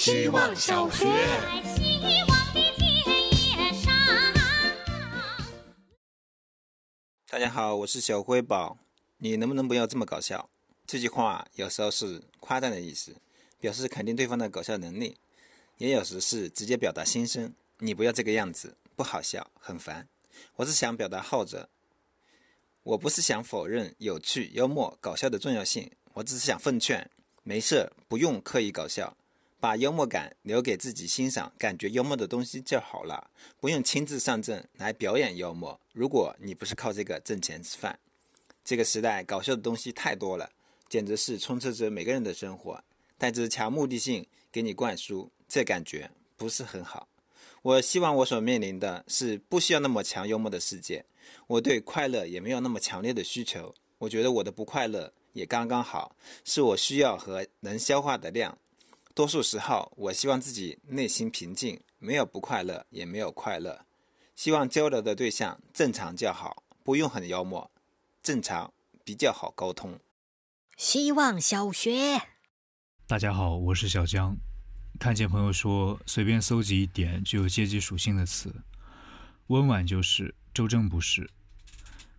[0.00, 1.04] 希望小学。
[7.28, 8.78] 大家好，我是小辉宝。
[9.18, 10.48] 你能不能不要这么搞笑？
[10.86, 13.14] 这句话有时候是夸赞的意思，
[13.58, 15.16] 表示肯定对方的搞笑能力；
[15.76, 17.52] 也有时是直接表达心声。
[17.80, 20.08] 你不要这个样子，不好笑，很烦。
[20.56, 21.68] 我是想表达后者。
[22.84, 27.10] 我不是想否认有趣、幽默、搞笑的重要性，我只是想奉劝：
[27.42, 29.14] 没事，不用刻意搞笑。
[29.60, 33.30] 把幽默感留给自己欣赏、感觉幽默的东西就好了，
[33.60, 35.78] 不用亲自上阵来表演幽默。
[35.92, 37.98] 如果你不是靠这个挣钱吃饭，
[38.64, 40.50] 这个时代搞笑的东西太多了，
[40.88, 42.82] 简直是充斥着每个人的生活，
[43.18, 47.06] 带着强目的性给你灌输，这感觉不是很好。
[47.60, 51.04] 我希望我所面临的是不需要那么强幽默的世界，
[51.46, 53.74] 我对快乐也没有那么强烈的需求。
[53.98, 58.56] 我觉得我的不快乐也刚刚好，是我需要和能消化的量。
[59.20, 63.84] 多数时候，我希望自己内心平静，没有不快乐，也没有快乐。
[64.34, 67.70] 希望交流的对象正常就好，不用很幽默，
[68.22, 68.72] 正常
[69.04, 70.00] 比较好沟通。
[70.78, 72.22] 希望小学，
[73.06, 74.34] 大家好，我是小江。
[74.98, 78.50] 看见朋友说随便搜集一点具有阶级属性的词，
[79.48, 81.28] 温婉就是，周正不是。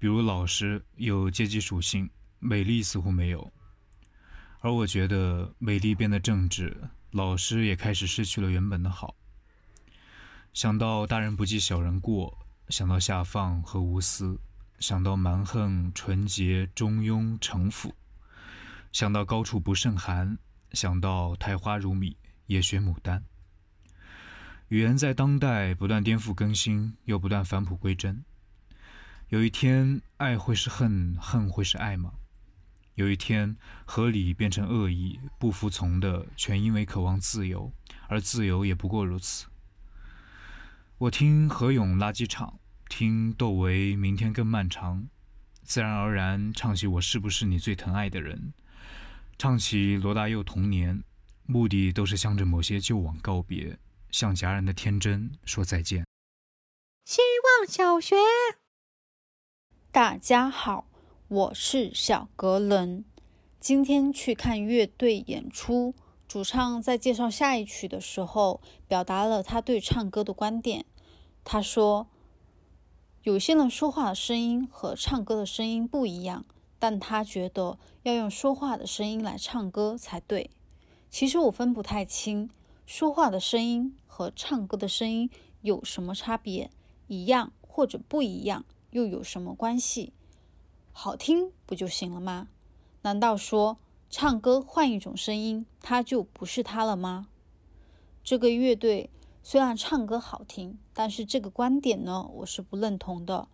[0.00, 3.52] 比如老师有阶级属性，美丽似乎没有。
[4.60, 6.76] 而我觉得，美丽变得正直，
[7.12, 9.14] 老实也开始失去了原本的好。
[10.52, 12.36] 想到大人不计小人过，
[12.68, 14.36] 想到下放和无私，
[14.80, 17.94] 想到蛮横、纯洁、中庸、城府，
[18.90, 20.36] 想到高处不胜寒，
[20.72, 23.24] 想到苔花如米，也学牡丹。
[24.68, 28.24] 语言在当代不断颠覆更新，又不断返璞归真。
[29.28, 32.12] 有一天，爱会是恨，恨会是爱吗？
[32.98, 37.72] 有一天，合理变成恶意，不服从的全因为渴望自由，
[38.08, 39.46] 而自由也不过如此。
[40.98, 45.06] 我听何勇垃圾场，听窦唯明天更漫长，
[45.62, 48.52] 自然而然唱起我是不是你最疼爱的人，
[49.38, 51.04] 唱起罗大佑童年，
[51.46, 53.78] 目的都是向着某些旧往告别，
[54.10, 56.04] 向戛然的天真说再见。
[57.04, 58.16] 希望小学，
[59.92, 60.87] 大家好。
[61.28, 63.04] 我是小格伦，
[63.60, 65.94] 今天去看乐队演出。
[66.26, 70.86] 主唱在介绍下一曲的时候，表达了他对唱歌的观点。
[71.44, 72.06] 他说
[73.24, 76.46] ：“有些人说话的声音和唱歌的声音不一样，
[76.78, 80.48] 但他觉得要用说话的声音来唱歌才对。
[81.10, 82.48] 其实我分不太清，
[82.86, 85.28] 说话的声音和唱歌的声音
[85.60, 86.70] 有什么差别？
[87.06, 90.14] 一样或者不一样，又有什么关系？”
[91.00, 92.48] 好听不就行了吗？
[93.02, 93.78] 难道说
[94.10, 97.28] 唱歌换一种声音，它就不是它了吗？
[98.24, 99.08] 这个乐队
[99.40, 103.46] 虽然唱歌好听，但是这个观点呢，我是不认同的。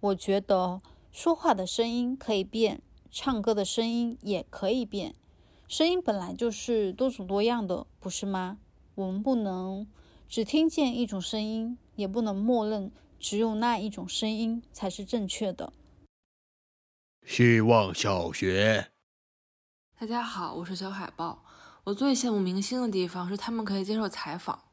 [0.00, 5.14] 我觉得说话的声音可以变，唱歌的声音也可以变。
[5.66, 8.58] 声音本来就是多种多样的，不是吗？
[8.94, 9.86] 我们不能
[10.28, 15.72] 只听见一种声音，也不能默认只有那一种声音才是正确的。
[17.30, 18.90] 希望小学，
[19.96, 21.44] 大家好，我是小海豹。
[21.84, 24.64] 我最羡慕明星的地方是他们可以接受采访，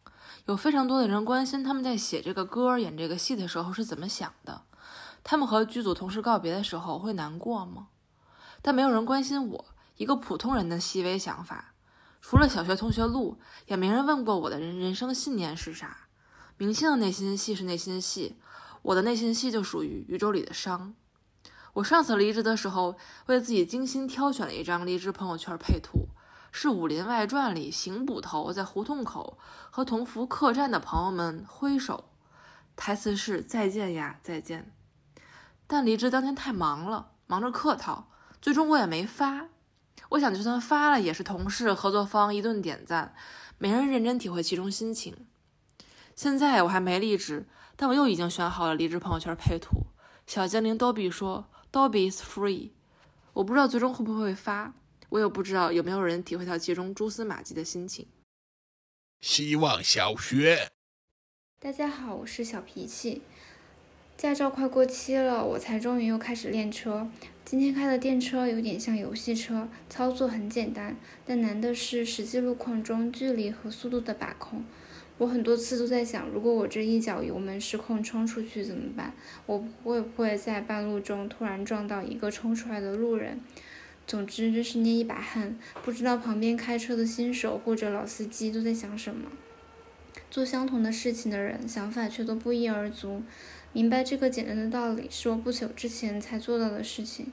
[0.47, 4.63] 有非常多的人关心他们在写这个歌、演这个戏的时候是怎么想的。
[5.23, 7.89] 他们和剧组同事告别的时候会难过吗？
[8.63, 9.65] 但没有人关心我
[9.97, 11.75] 一个普通人的细微想法，
[12.21, 16.07] 除了小学同学录，也没人问过我的人人生信念是啥。
[16.57, 18.35] 明星的内心戏是内心戏，
[18.81, 20.95] 我的内心戏就属于宇宙里的伤。
[21.77, 22.95] 我上次离职的时候，
[23.27, 26.07] 为自己精心挑选了一张离职朋友圈配图，
[26.51, 29.37] 是《武林外传》里邢捕头在胡同口
[29.69, 32.05] 和同福客栈的朋友们挥手，
[32.75, 34.71] 台词是“再见呀，再见”。
[35.67, 38.09] 但离职当天太忙了，忙着客套，
[38.41, 39.49] 最终我也没发。
[40.09, 43.13] 我想，就算发了，也是同事、合作方一顿点赞，
[43.59, 45.27] 没人认真体会其中心情。
[46.15, 49.85] 现在我还没离职，但我又已经选好了离职朋友圈配图。
[50.25, 51.45] 小精灵多比说。
[51.77, 52.71] Dobby is free，
[53.33, 54.73] 我不知道最终会不会发，
[55.09, 58.07] 我也不知道有没有人体会到其中蛛丝马迹的心情。
[59.21, 60.71] 希望小学，
[61.59, 63.21] 大家好，我是小脾气。
[64.17, 67.07] 驾照快过期了，我才终于又开始练车。
[67.45, 70.97] 今天开的电车有点像游戏车，操作很简单，
[71.27, 74.65] 但难的是实际路况中距离和速度的把控。
[75.17, 79.13] 我很多次都在想，如果我这一脚油门失控冲出去怎么办？
[79.45, 83.39] 我会不会在半路中突然撞到一个冲出来的路人？
[84.05, 89.29] 总之，真是捏一把汗，不知道旁边开车的新手或者老司机都在想什么。
[90.29, 93.21] 做相同的事情的人，想法却都不一而足。
[93.73, 97.27] 明白这个简单的道理，是我不久之前才做到的事情。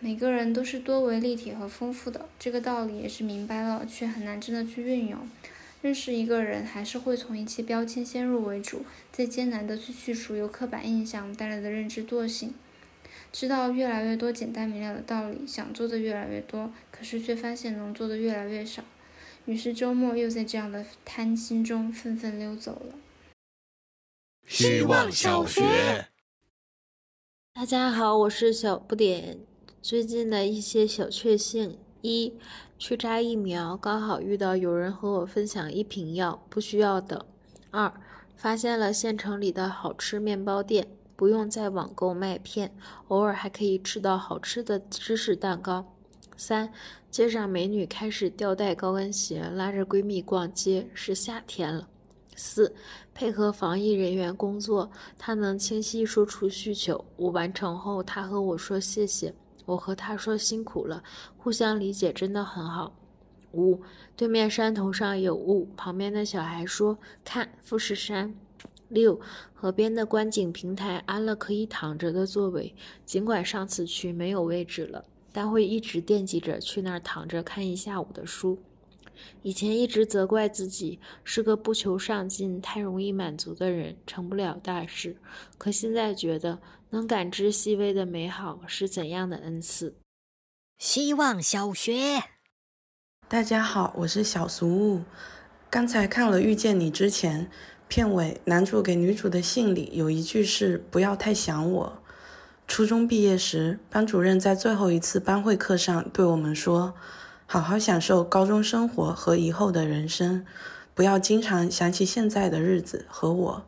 [0.00, 5.20] 每个人都是多维立体和丰富的，这个道理也是明白了，却很难真的去运用。
[5.82, 12.54] 认识一个人，还是会从一切标签先入为主，再艰难的去去除由刻板印象带来的认知惰性。
[13.32, 18.84] 知道越来越多简单明了的道理，想做的越来越多，可是却发现能做的越来越少。
[19.46, 22.94] 于是周末又在这样的贪心中纷纷溜走了。
[24.46, 26.06] 希望小学，
[27.54, 29.40] 大家好，我是小不点。
[29.80, 32.34] 最近的一些小确幸：一，
[32.78, 37.18] 去扎疫苗，刚好遇到有人和我分享一瓶药，不需要等；
[37.70, 37.92] 二，
[38.36, 40.86] 发现了县城里的好吃面包店。
[41.14, 42.74] 不用再网购麦片，
[43.06, 45.94] 偶尔还可以吃到好吃的芝士蛋糕。
[46.36, 46.72] 三，
[47.12, 51.86] 街上美女开始吊带高跟鞋，拉着闺蜜逛街，是夏天了。
[52.34, 52.74] 四，
[53.14, 57.04] 配合防疫人员工作，她能清晰说出需求。
[57.16, 59.32] 我完成后，她和我说谢谢，
[59.64, 61.02] 我和他说辛苦了，
[61.36, 62.94] 互相理解真的很好。
[63.52, 63.82] 五，
[64.16, 68.34] 对面山头上有雾，旁边的小孩说：“看富士山。”
[68.88, 69.18] 六，
[69.54, 72.74] 河边的观景平台安了可以躺着的座位，
[73.06, 78.58] 尽管上次去没有位置了，但会一直惦记着去那儿躺着看一下午的书。
[79.42, 85.16] 以前一直责怪自己是个不求上进、太容易满足的人，成不了大事。
[85.58, 86.60] 可现在觉得，
[86.90, 89.96] 能感知细微的美好是怎样的恩赐。
[90.78, 92.22] 希望小学，
[93.28, 95.02] 大家好，我是小俗物。
[95.70, 97.50] 刚才看了《遇见你》之前。
[97.88, 102.02] 片尾男主给女主的信里有一句是“不要太想我”。
[102.66, 106.94] 初中毕业时，班主任在最后一次班会课上对我们说
[107.52, 110.42] ：“好好享受高中生活和以后的人生，
[110.94, 113.66] 不要经常想起现在的日子和我。”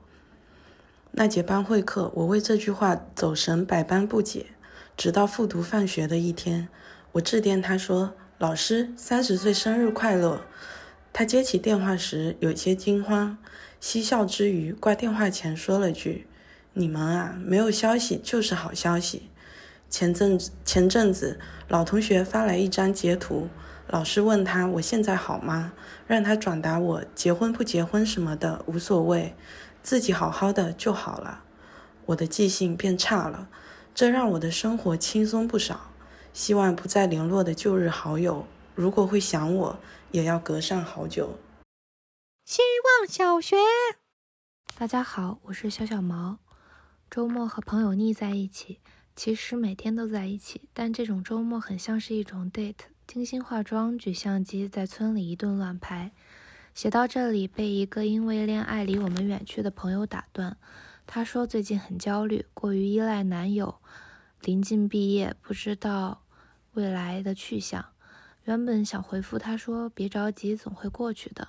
[1.12, 4.46] 那节班会课，我为这句话走神百般不解。
[4.96, 6.70] 直到复读放学的一天，
[7.12, 10.40] 我致电他说：“老师，三十岁生日快乐。”
[11.12, 13.36] 他接起电话时有些惊慌。
[13.80, 16.26] 嬉笑之余，挂电话前说了句
[16.72, 19.28] ：“你们啊，没有消息就是好消息。”
[19.90, 21.38] 前阵子前阵子，
[21.68, 23.48] 老同学发来一张截图，
[23.86, 25.72] 老师问他：“我现在好吗？”
[26.06, 29.34] 让他转达我结婚不结婚什么的无所谓，
[29.82, 31.44] 自己好好的就好了。
[32.06, 33.48] 我的记性变差了，
[33.94, 35.90] 这让我的生活轻松不少。
[36.32, 39.78] 希望不再联络的旧日好友，如果会想我，
[40.10, 41.38] 也要隔上好久。
[42.44, 42.62] 希
[42.98, 43.56] 望小学，
[44.76, 46.38] 大家好，我是小小毛。
[47.10, 48.80] 周末和朋友腻在一起，
[49.14, 52.93] 其实每天都在一起，但这种周末很像是一种 date。
[53.06, 56.10] 精心化妆，举相机，在村里一顿乱拍。
[56.74, 60.56] 写到这里，被一个因为恋爱离我们远去的朋友打断。
[61.06, 63.76] 他说最近很焦虑，过于依赖男友，
[64.40, 66.22] 临近毕业，不知道
[66.72, 67.84] 未来的去向。
[68.44, 71.48] 原本想回复他说别着急，总会过去的。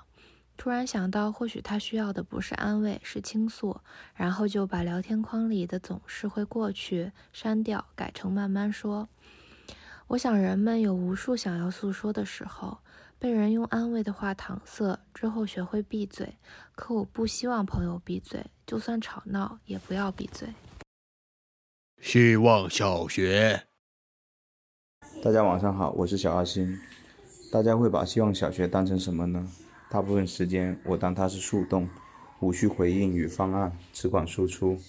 [0.57, 3.79] 突然想到，或许他需要的不是安慰，是倾诉，
[4.13, 9.09] 然后就把聊天框里的“总是会过去”删掉，改成慢慢说。
[10.07, 12.77] 我想，人们有无数想要诉说的时候，
[13.17, 16.31] 被人用安慰的话搪塞之后，学会闭嘴。
[16.75, 20.47] 可我不希望朋友闭嘴，就算吵闹，也不要闭嘴。
[22.01, 23.63] 希望小学，
[25.23, 26.77] 大家晚上好，我是小阿星。
[27.51, 29.49] 大家会把希望小学当成什么呢？
[29.89, 31.89] 大部分时间，我当它是树洞，
[32.41, 34.79] 无需回应与方案，只管输出。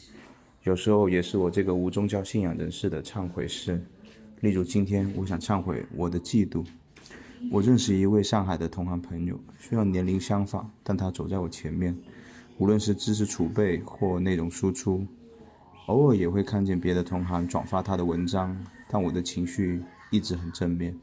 [0.64, 3.83] 有时候也是我这个无宗教信仰人士的忏悔室。
[4.40, 6.64] 例如今天，我想忏悔我的嫉妒。
[7.50, 11.97] 我认识一位上海的同行朋友，虽然年龄相仿，但他走在我前面，
[12.59, 15.07] 无论是知识储备或内容输出。
[15.87, 18.57] 偶尔也会看见别的同行转发他的文章，
[18.88, 20.99] 但我的情绪一直很正面，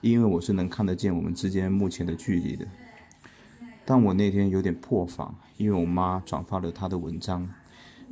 [0.00, 2.66] 因为我是能看得见我们之间目前的距离的。
[3.84, 7.48] 但我那天有点破防，因为我妈转发了他的文章，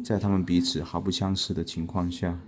[0.02, 2.38] 在他们彼此毫不相识的情况下，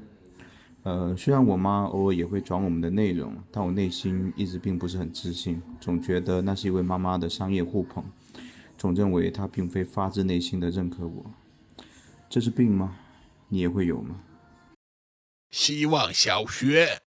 [0.87, 8.05] 呃，虽然我妈偶尔也会转我们的内容，但我内心一直并不是很自信，总觉得那是一位妈妈的商业互捧，
[8.78, 11.26] 总认为她并非发自内心的认可我。
[12.31, 12.97] 这是病吗？
[13.49, 14.21] 你也会有吗？
[15.50, 17.05] 希望小学。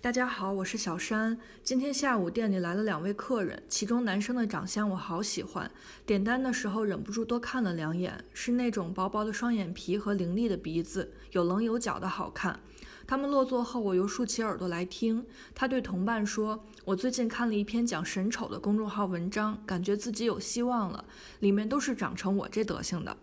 [0.00, 1.36] 大家好，我是小山。
[1.64, 5.68] 今天下午店里来了两位客人，其中男生的长相我好喜欢，
[6.06, 12.60] 点单的时候忍不住多看了两眼，是那种薄薄的双眼皮和凌厉的鼻子，有棱有角的好看。
[13.08, 15.26] 他们落座后，我又竖起耳朵来听。
[15.52, 21.04] 他对同伴说：“我最近看了一篇讲神丑的公众号文章，感觉自己有希望了。
[21.40, 23.16] 里面都是长成我这德行的。”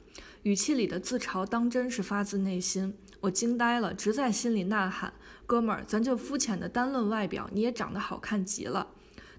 [0.45, 2.93] 语气里的自嘲当真是发自内心。
[3.19, 5.11] 我惊呆了，直在心里呐喊
[5.47, 8.87] ：“哥们儿，咱就肤浅的单论外表，你也长得好看极了。”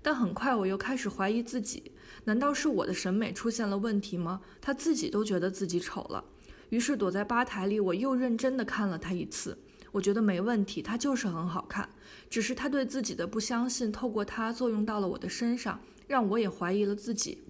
[0.03, 1.93] 但很快我又开始怀疑自己，
[2.25, 4.41] 难道是我的审美出现了问题吗？
[4.61, 6.25] 他自己都觉得自己丑了。
[6.71, 9.57] 于是躲在吧台里，我又认真的看了他一次。
[9.93, 11.89] 我觉得没问题，他就是很好看，
[12.29, 17.45] 只是他对自己的不相信，透过他作用到了我的身上，让我也怀疑了自己。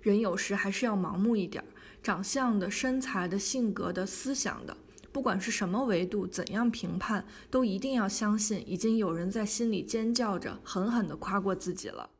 [0.00, 1.62] 人有时还是要盲目一点，
[2.02, 4.76] 长相的、身材的、性格的、思想的，
[5.12, 12.10] 不管是什么维度，怎样评判，都一定要相信，已经有人在心里尖叫着，狠狠地夸过自己了。